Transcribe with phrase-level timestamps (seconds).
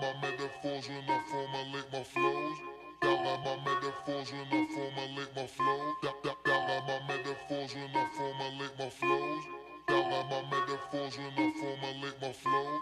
[0.00, 2.58] My metaphors when I formulate my flows.
[3.02, 5.94] Dollar my metaphors when I formulate my flows.
[6.02, 9.44] Dollar my metaphors when I formulate my flows.
[9.86, 12.80] Dollar my metaphors when I formulate my flows.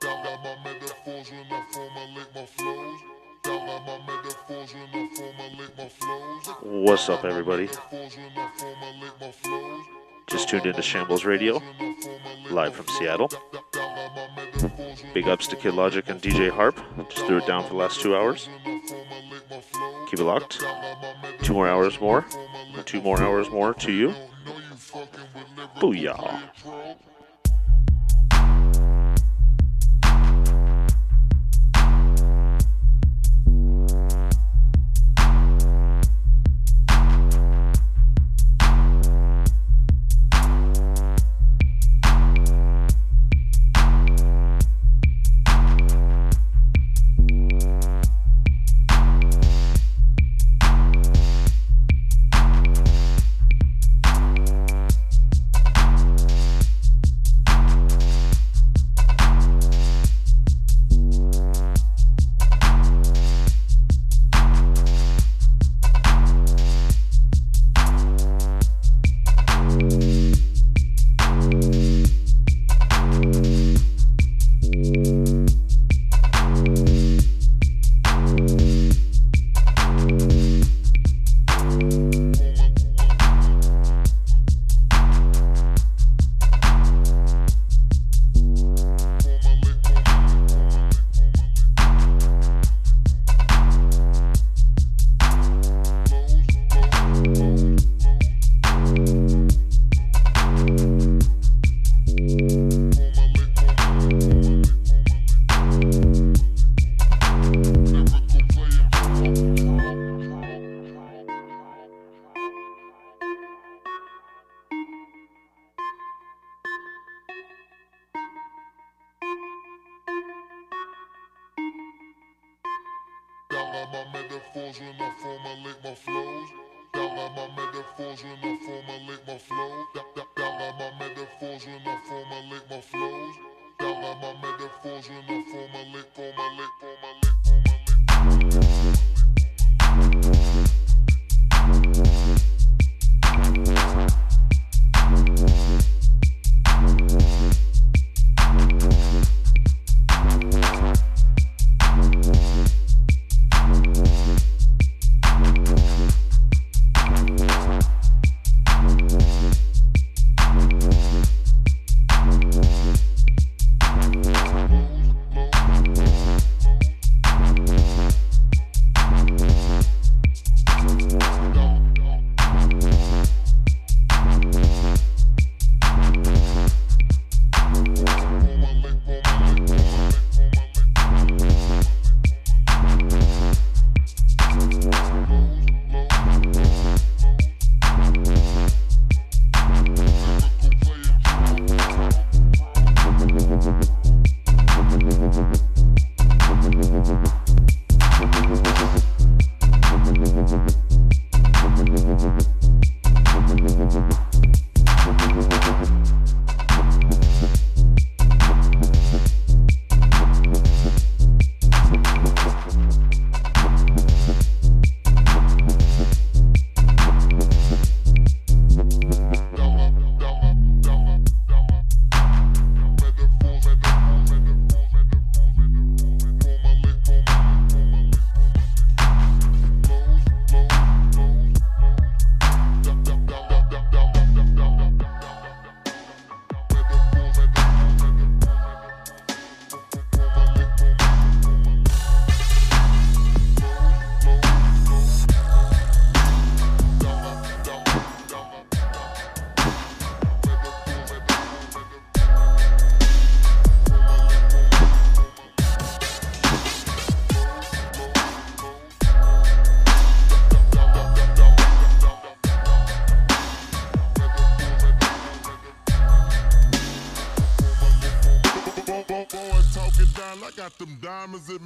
[0.00, 3.00] Dollar my metaphors when I formulate my flows.
[3.42, 6.46] Dollar my metaphors when I formulate my flows.
[6.62, 7.66] What's up, everybody?
[7.66, 9.84] Metaphors when I formulate my flows.
[10.28, 11.60] Just tuned into Shambles Radio,
[12.50, 13.28] live from Seattle.
[15.14, 16.80] Big ups to Kid Logic and DJ Harp.
[17.10, 18.48] Just threw it down for the last two hours.
[20.08, 20.64] Keep it locked.
[21.42, 22.24] Two more hours more.
[22.84, 24.14] Two more hours more to you.
[25.76, 26.31] Booyah.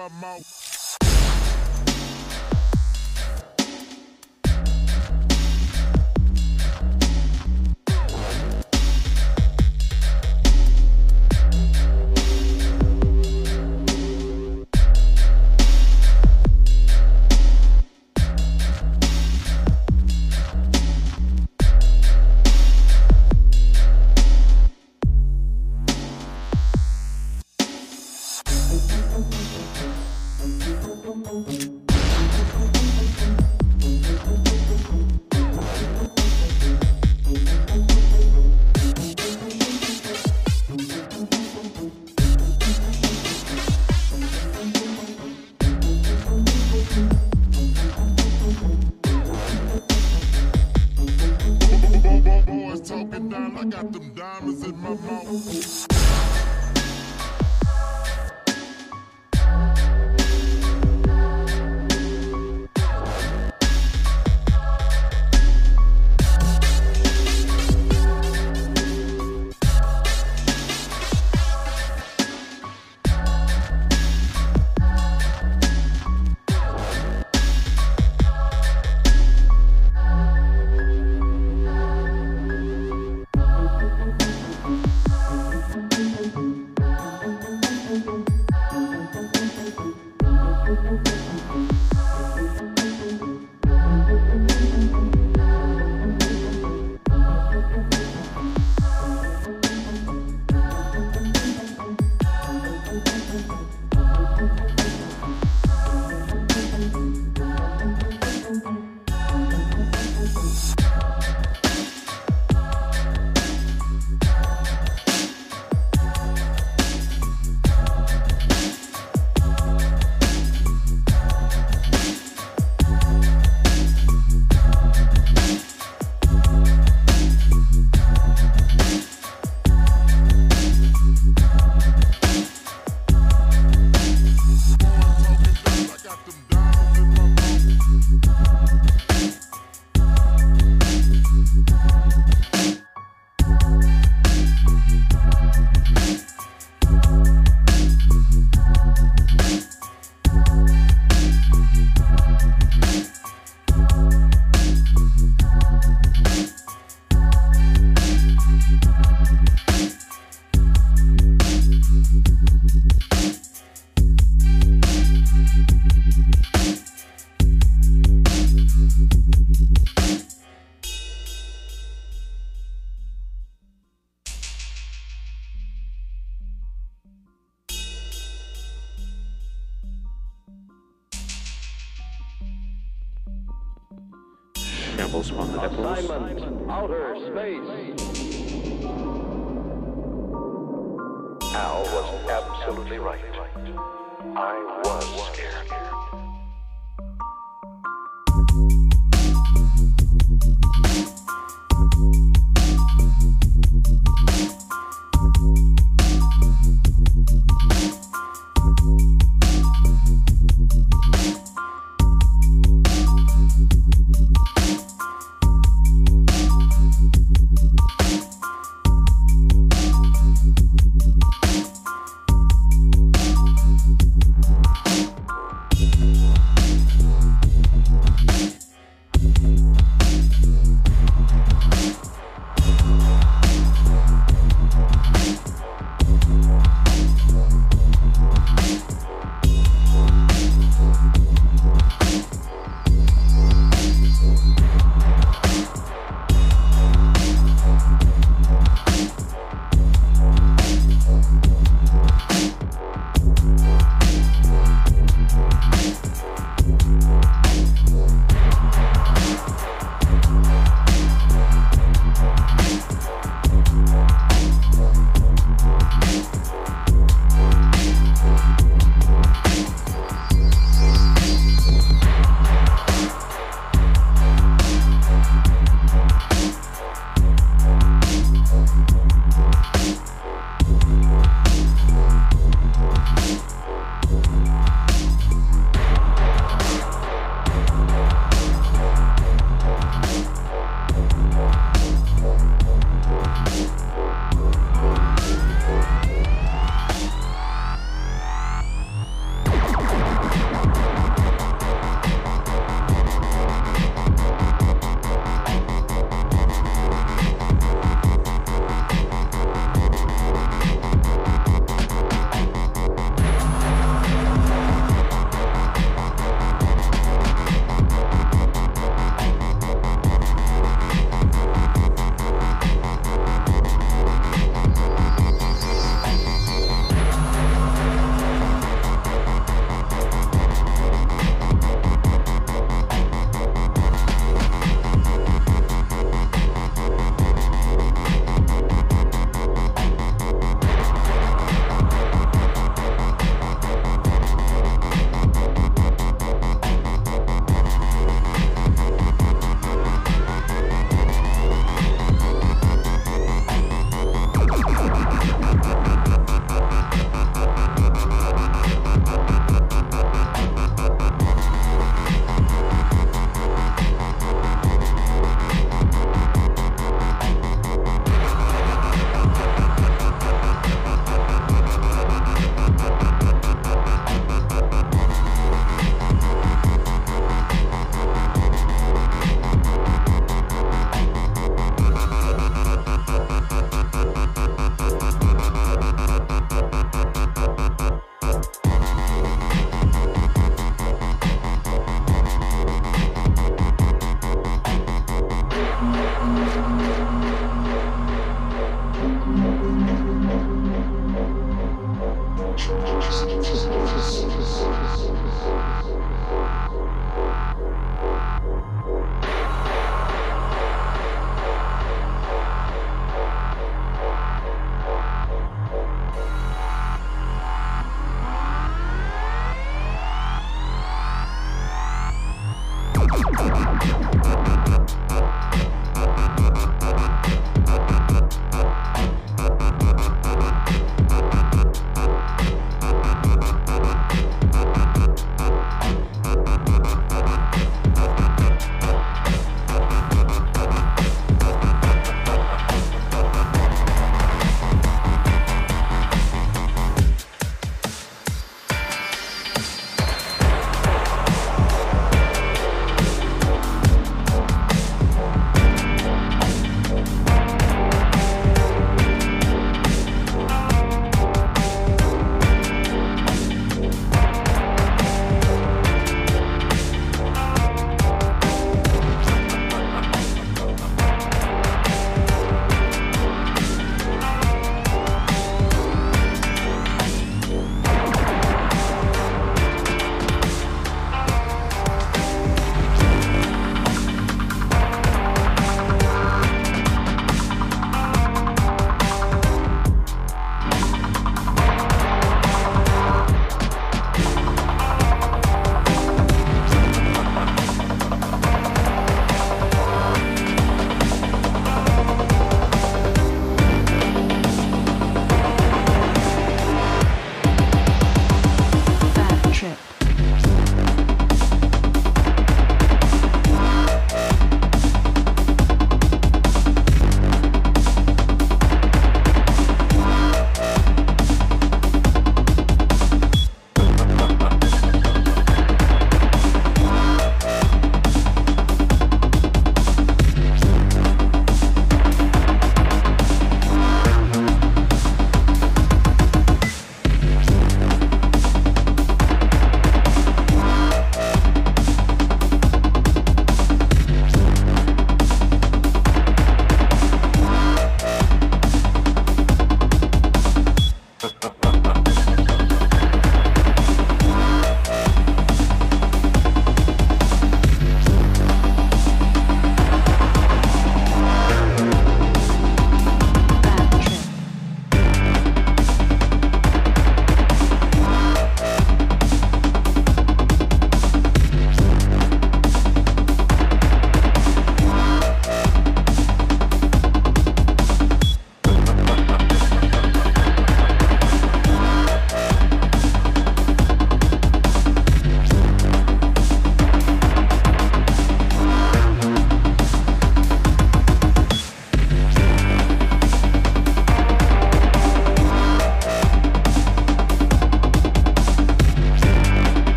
[0.00, 0.49] My mouth.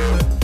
[0.00, 0.39] Bye.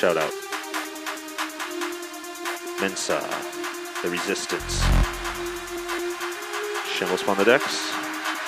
[0.00, 0.32] Shout out.
[2.80, 3.20] Mensa,
[4.02, 4.80] The Resistance.
[6.88, 7.92] Shambles upon the decks.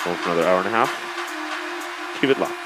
[0.03, 2.19] Going for another hour and a half.
[2.19, 2.62] Keep it locked.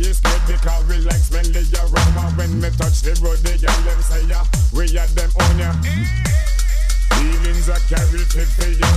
[0.00, 4.00] is good because we like smelly aroma When me touch the road, the girl them
[4.02, 4.42] say ya
[4.74, 5.70] We had them on ya.
[7.14, 8.90] Feelings are carried fit for you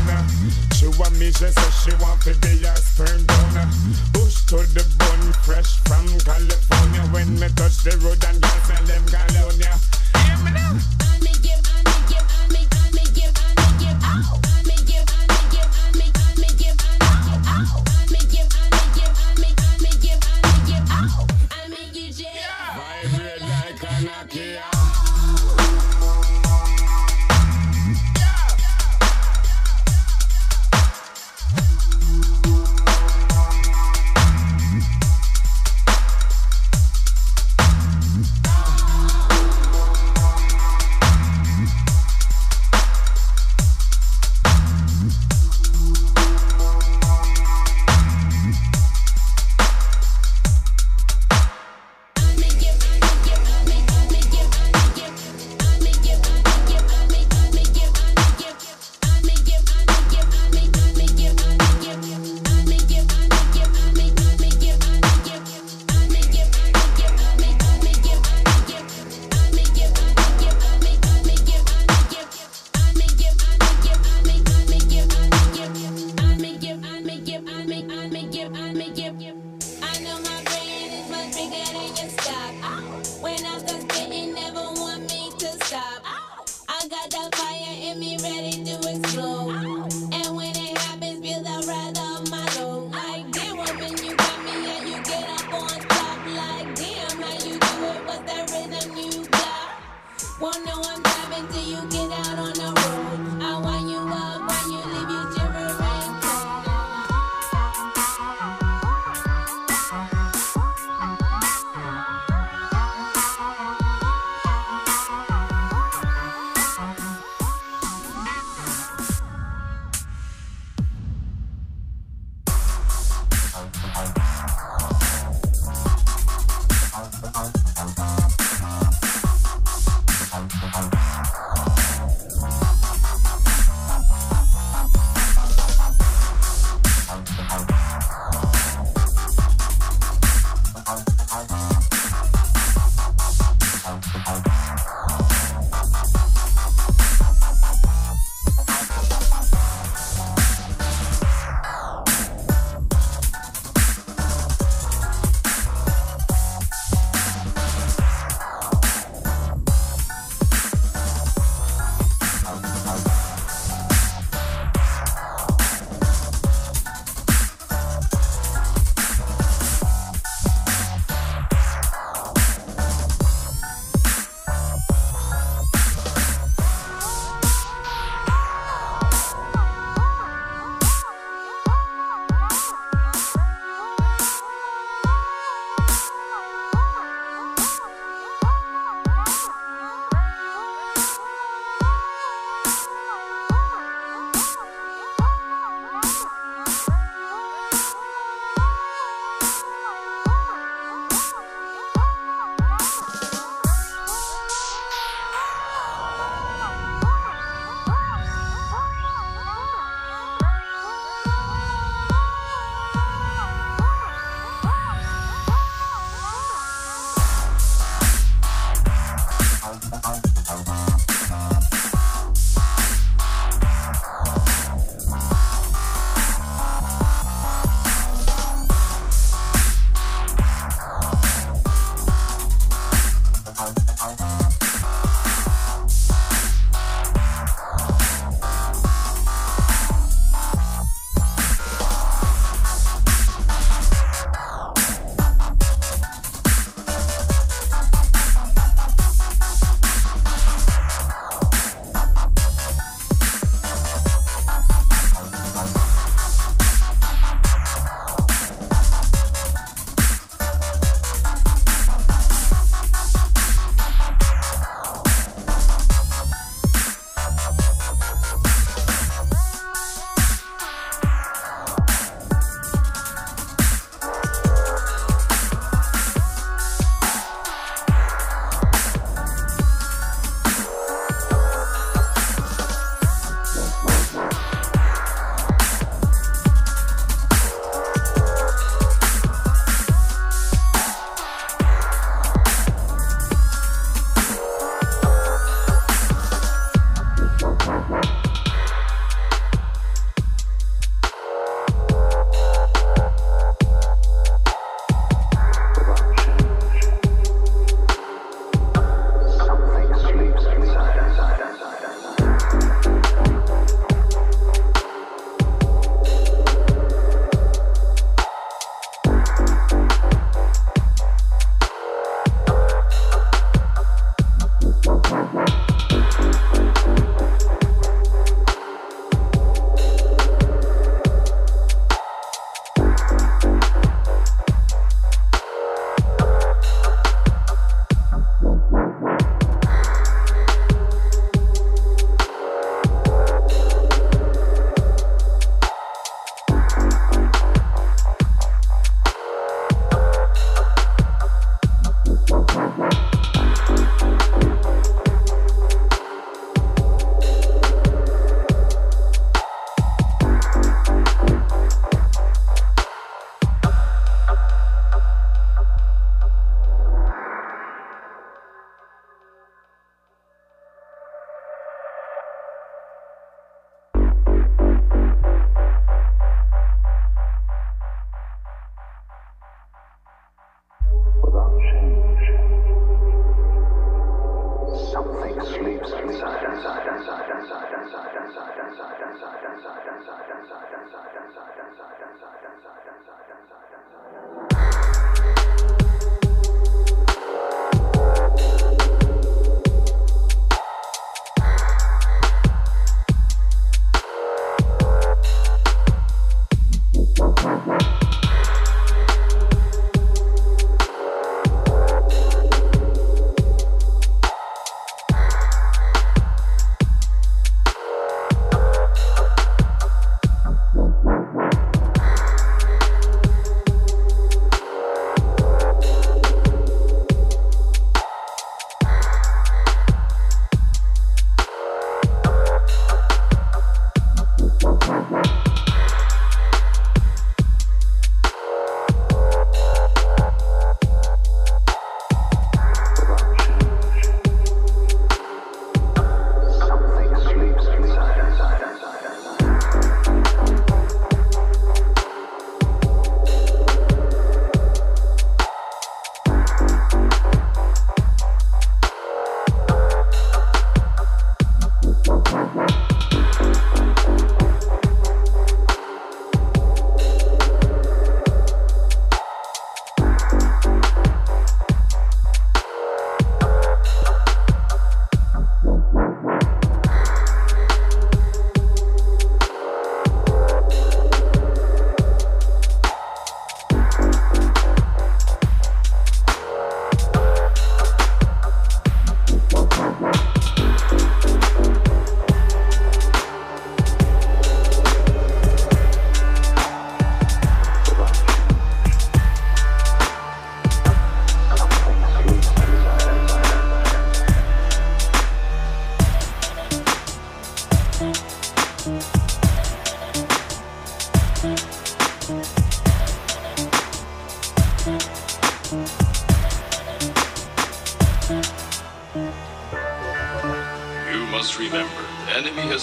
[0.74, 3.68] She want me, she say she want to be a sperm donor.
[4.14, 7.04] Push to the bone, fresh from California.
[7.14, 9.97] When me touch the road and girls smell them California.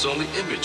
[0.06, 0.63] only image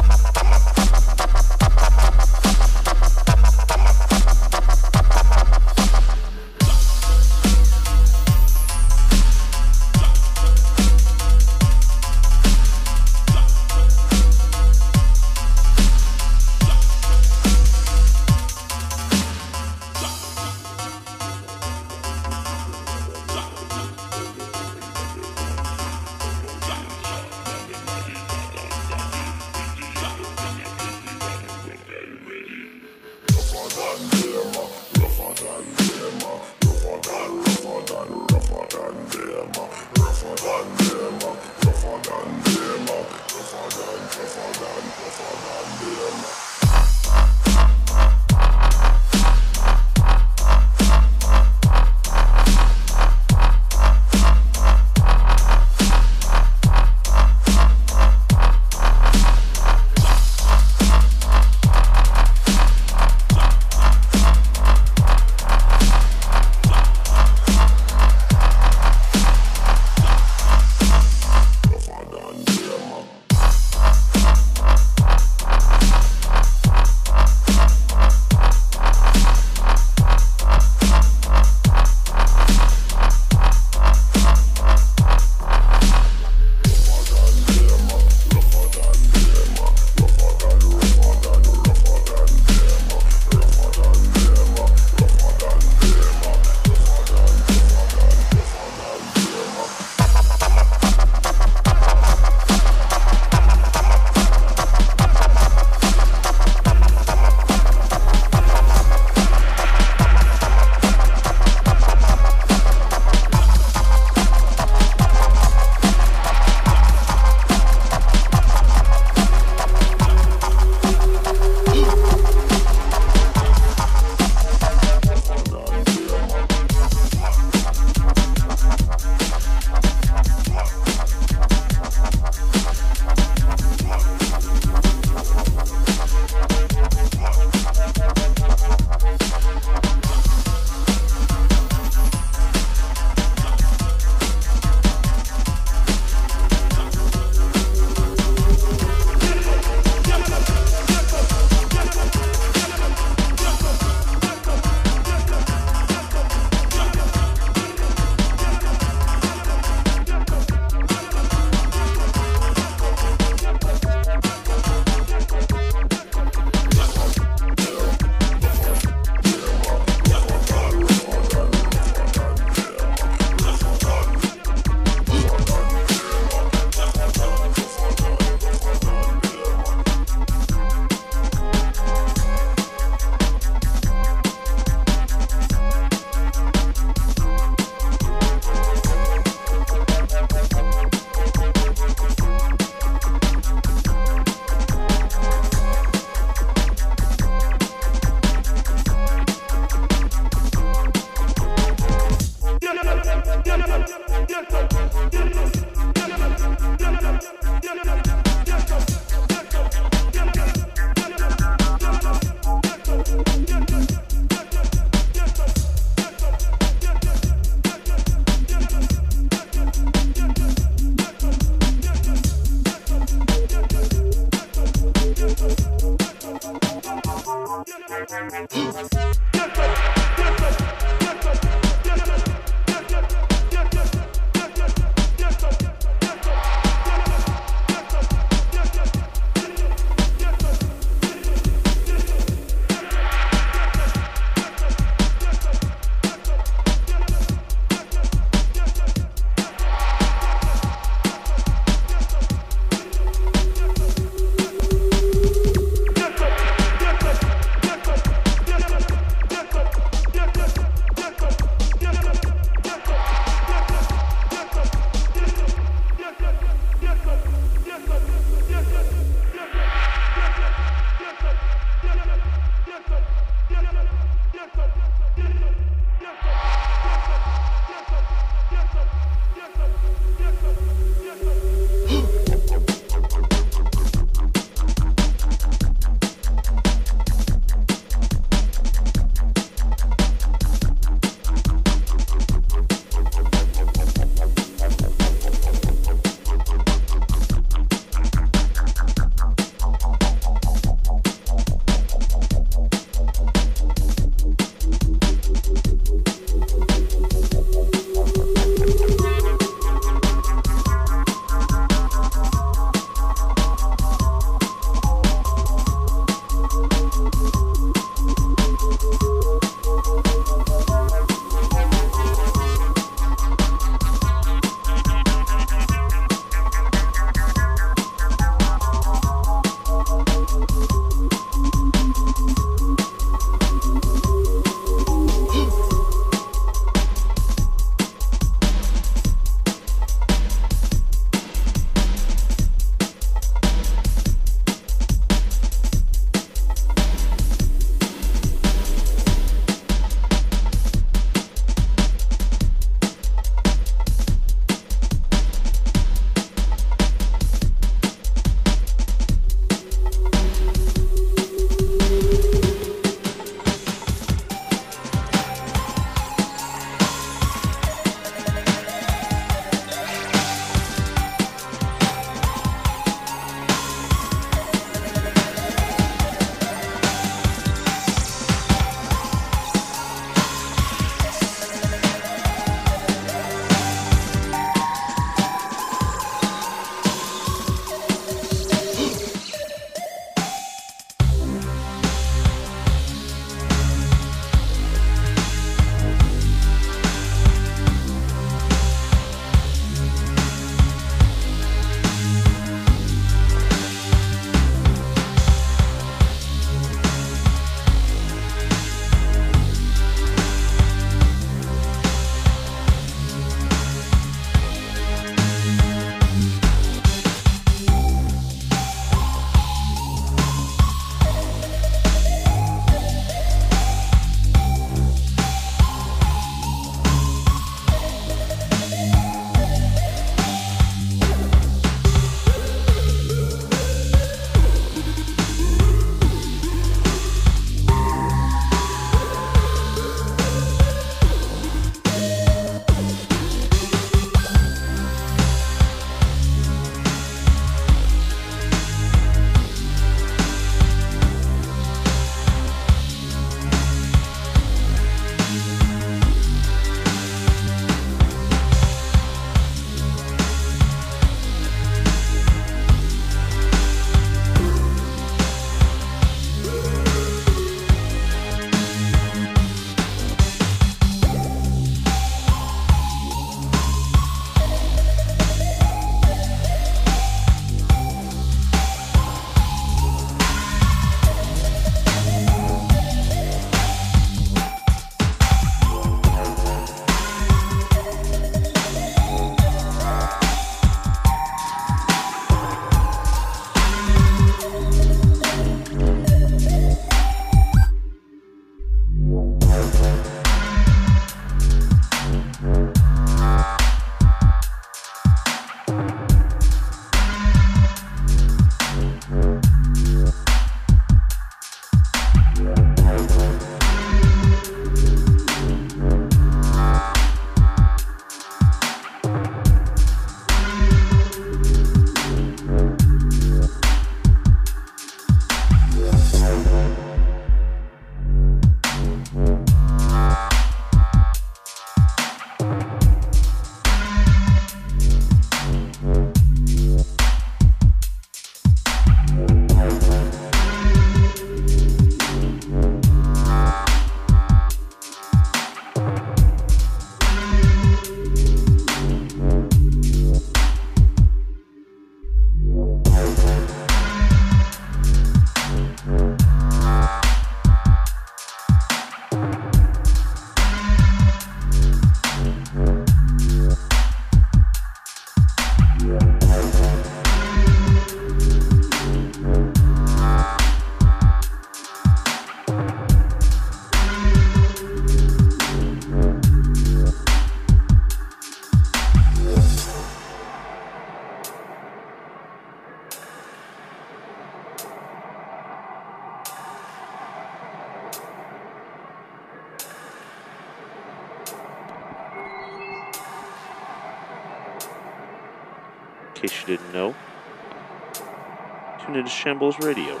[599.26, 600.00] Shambles Radio,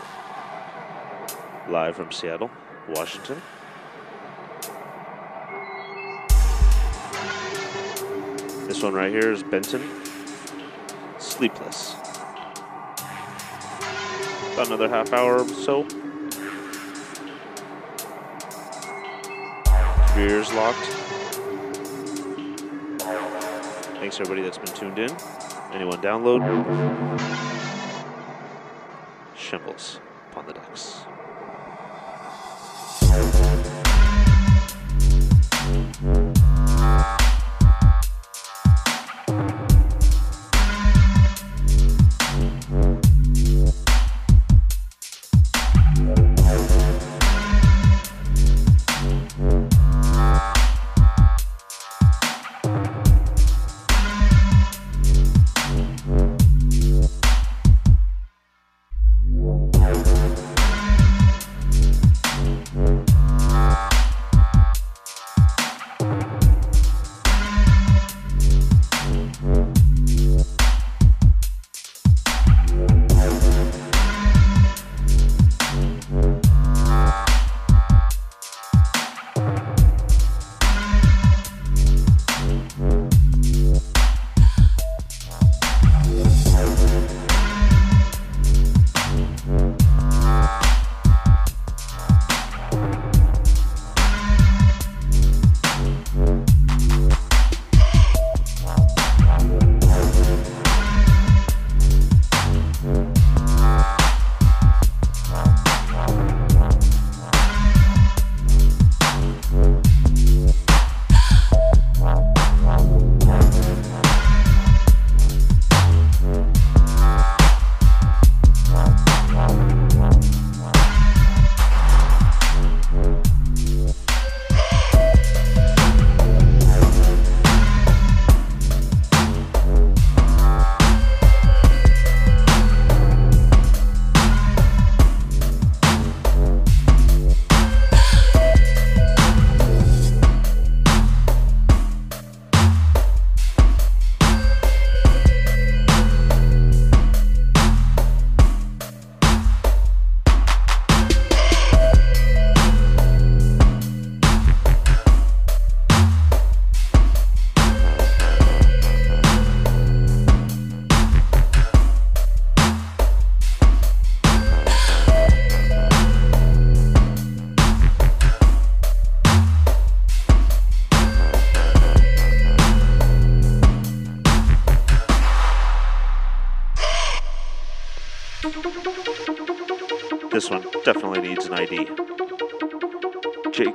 [1.68, 2.48] live from Seattle,
[2.88, 3.42] Washington.
[8.68, 9.82] This one right here is Benton,
[11.18, 11.96] Sleepless.
[14.52, 15.80] About another half hour or so.
[20.16, 20.86] Your locked.
[23.98, 25.10] Thanks everybody that's been tuned in.
[25.72, 27.55] Anyone download?
[29.46, 30.00] Shambles
[30.32, 31.05] upon the decks.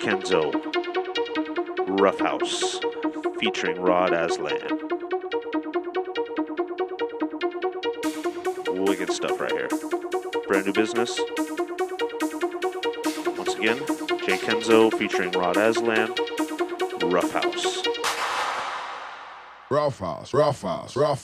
[0.02, 0.52] Kenzo,
[2.02, 2.80] Rough House,
[3.40, 4.58] featuring Rod Azlan.
[8.88, 9.70] Wicked stuff right here.
[10.48, 11.20] Brand new business.
[13.38, 13.78] Once again,
[14.26, 16.16] J:Kenzo featuring Rod Azlan,
[17.04, 17.84] Rough House.
[19.70, 21.24] Rough house, rough house, rough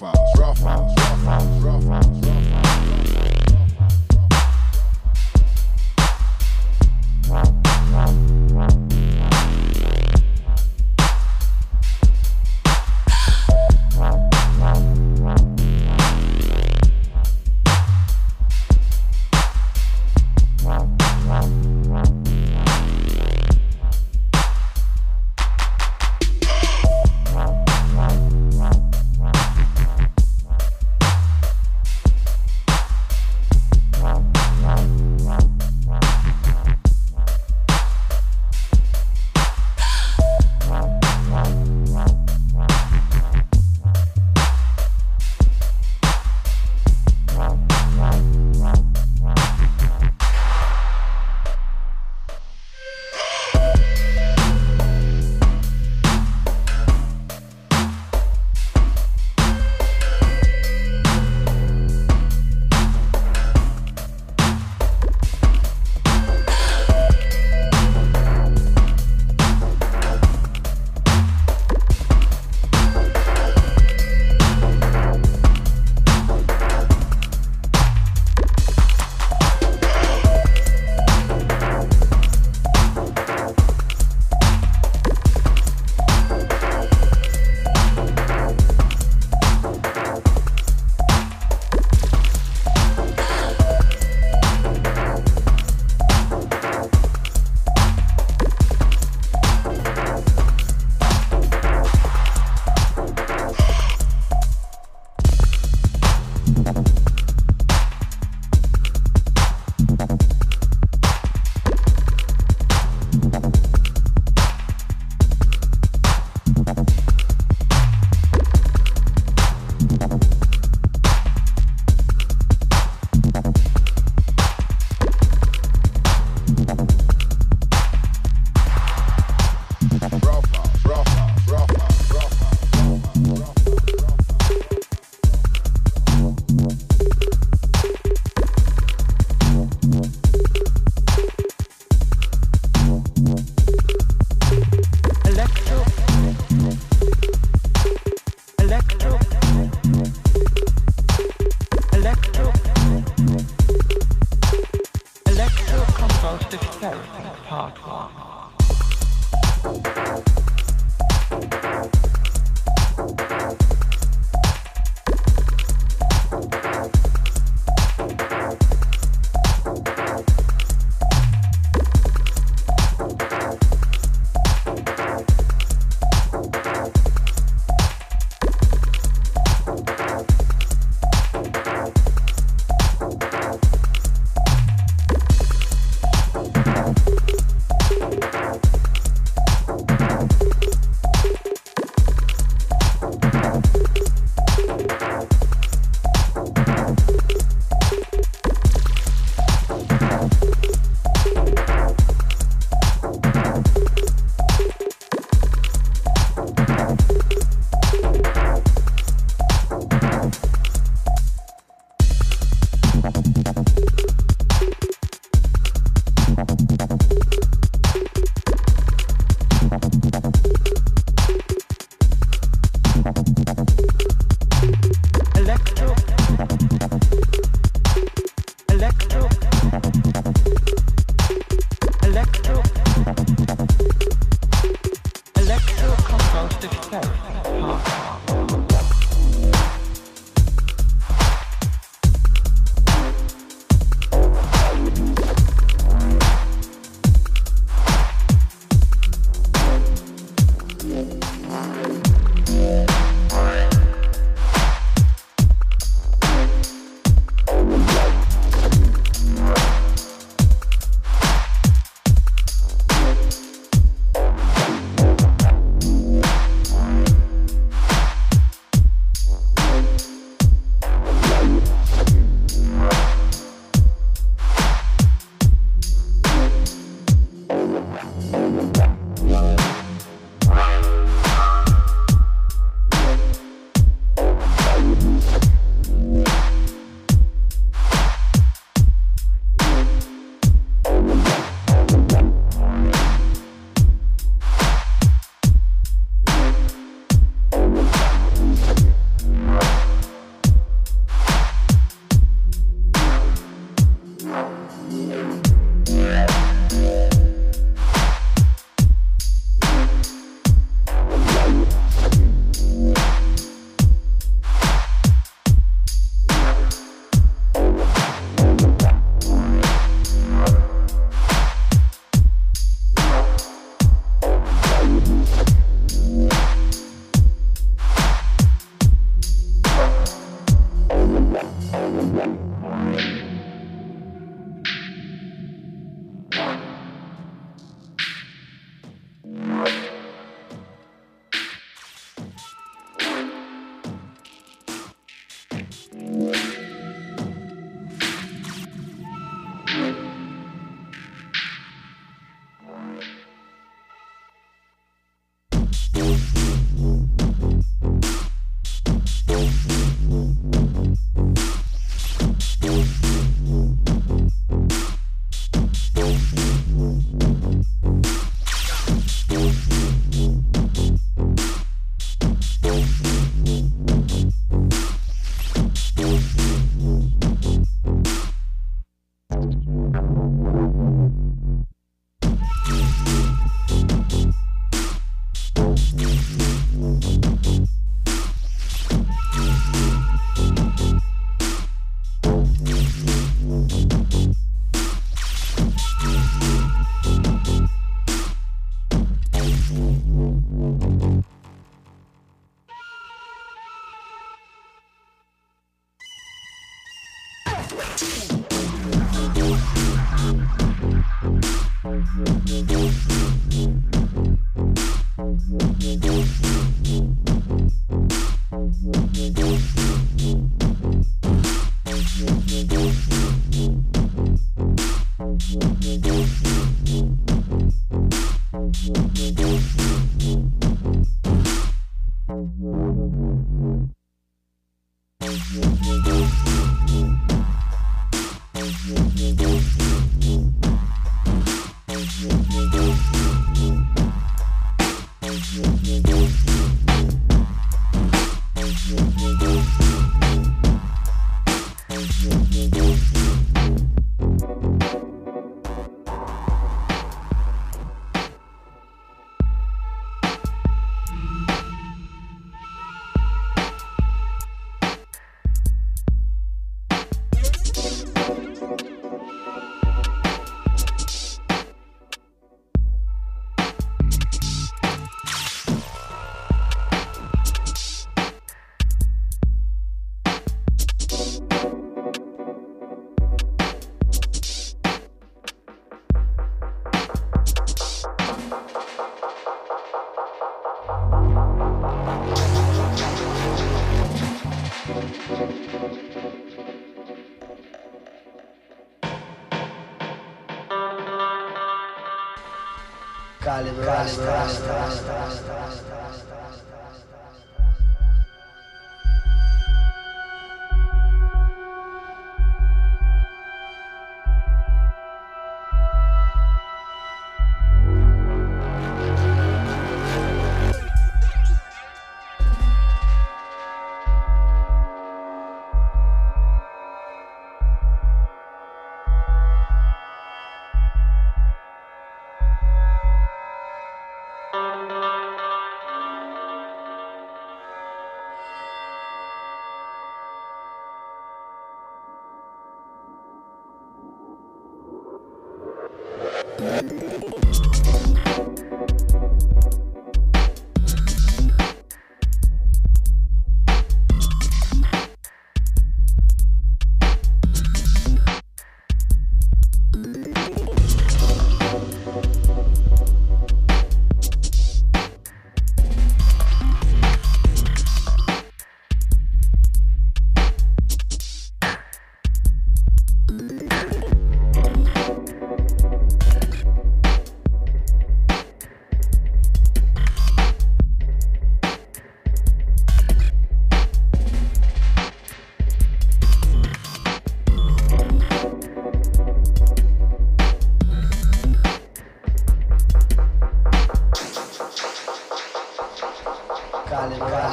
[504.15, 504.66] crash.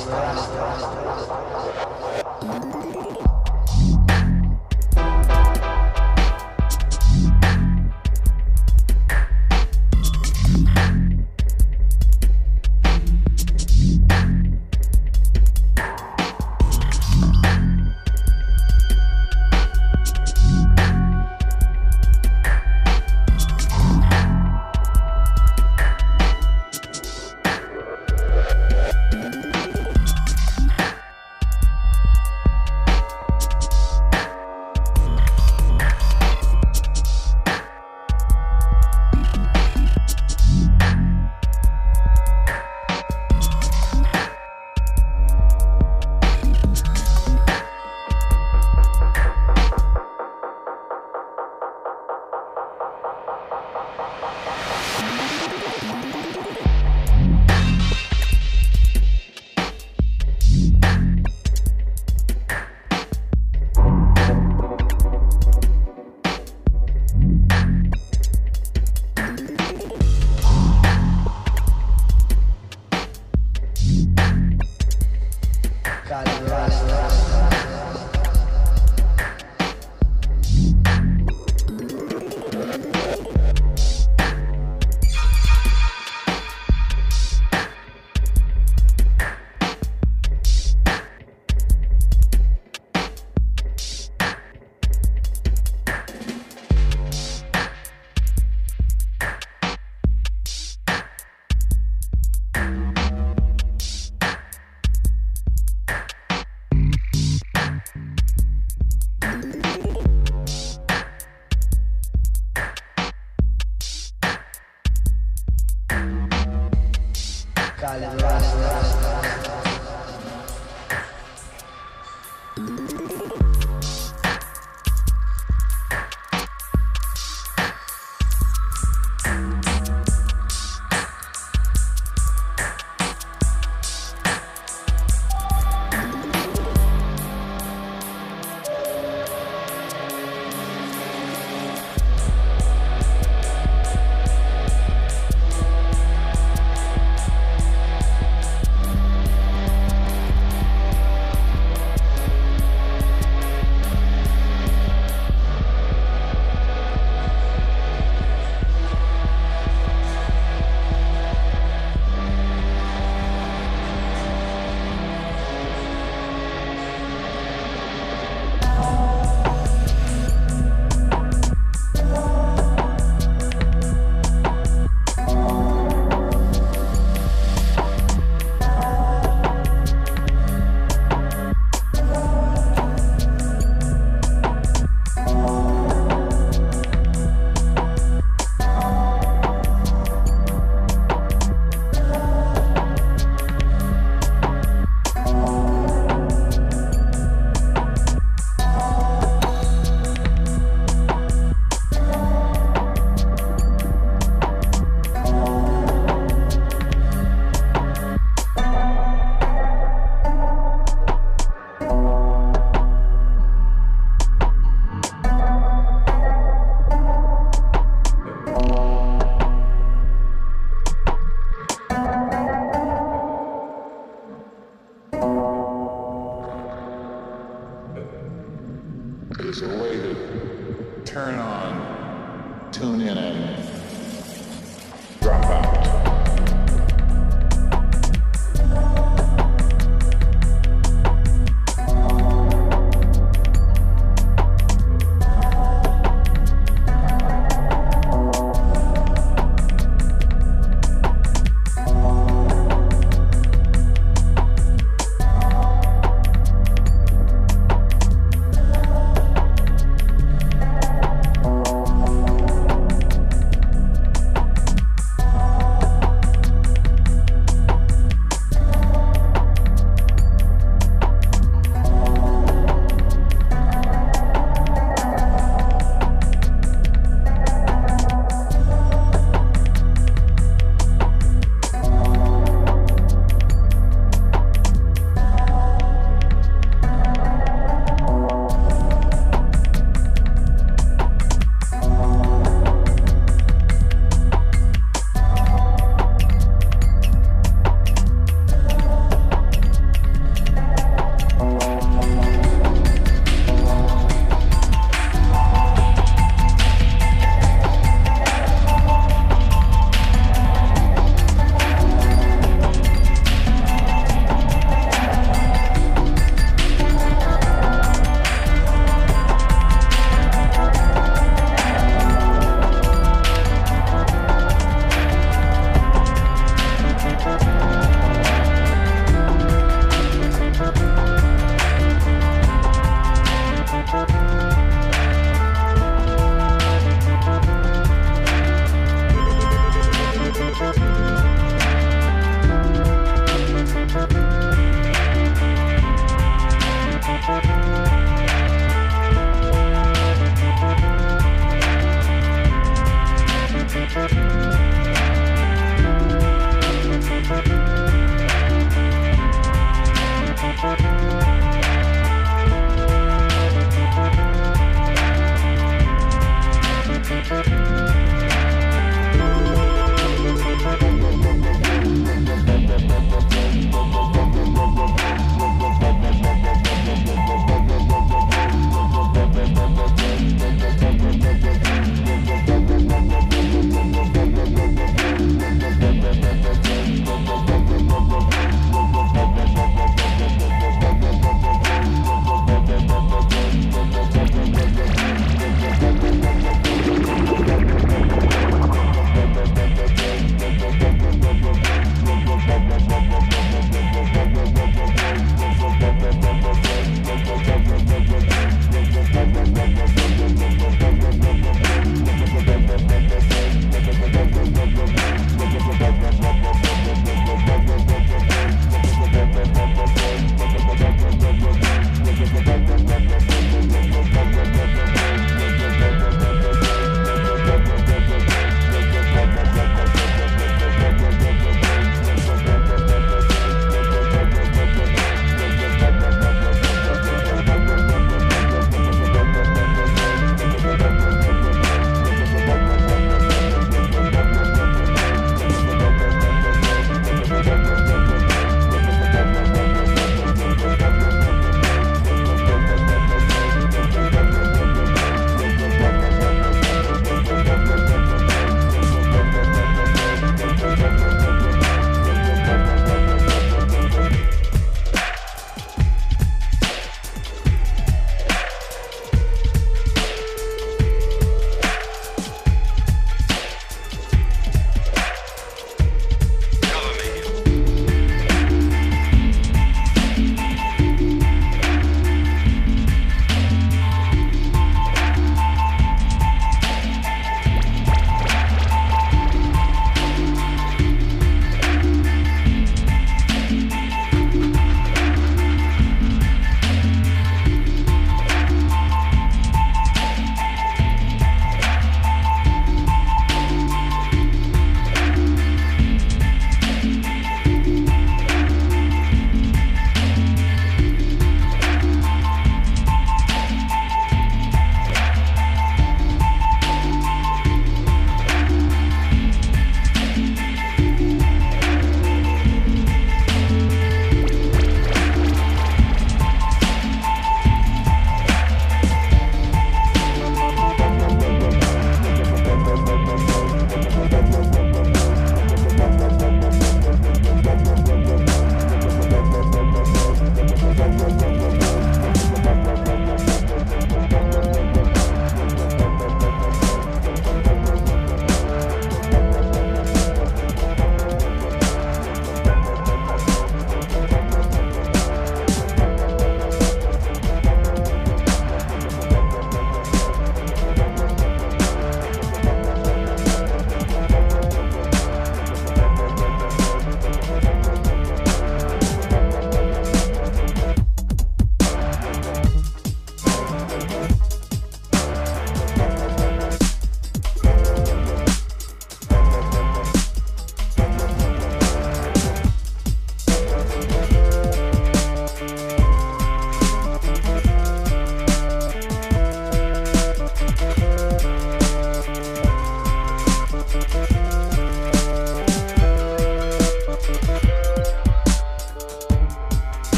[0.00, 1.30] した。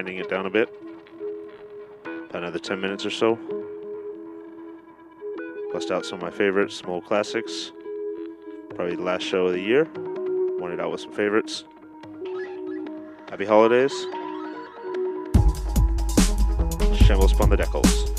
[0.00, 0.74] Winding it down a bit.
[2.32, 3.38] Another 10 minutes or so.
[5.74, 7.72] Bust out some of my favorites, some old classics.
[8.74, 9.86] Probably the last show of the year.
[10.58, 11.64] Wanted out with some favorites.
[13.28, 13.92] Happy holidays.
[16.96, 18.09] Shambles upon the decals.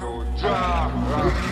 [0.00, 1.49] so dry.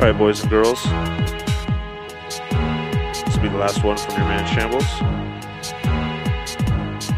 [0.00, 0.82] Right, boys and girls.
[0.82, 0.90] This
[3.36, 5.00] will be the last one from your man Shambles.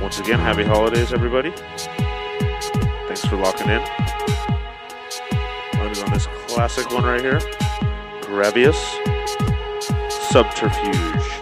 [0.00, 1.52] Once again, happy holidays, everybody.
[3.06, 3.82] Thanks for locking in.
[5.78, 7.40] Landed on this classic one right here
[8.20, 8.76] Gravius
[10.10, 11.35] Subterfuge.